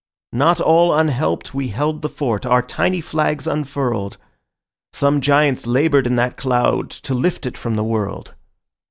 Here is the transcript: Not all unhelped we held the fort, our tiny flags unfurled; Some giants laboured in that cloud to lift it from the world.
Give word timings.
Not 0.33 0.59
all 0.59 0.95
unhelped 0.95 1.53
we 1.53 1.67
held 1.67 2.01
the 2.01 2.09
fort, 2.09 2.43
our 2.43 2.63
tiny 2.63 3.01
flags 3.01 3.45
unfurled; 3.45 4.17
Some 4.91 5.21
giants 5.21 5.67
laboured 5.67 6.07
in 6.07 6.15
that 6.15 6.37
cloud 6.37 6.89
to 7.05 7.13
lift 7.13 7.45
it 7.45 7.55
from 7.55 7.75
the 7.75 7.83
world. 7.83 8.33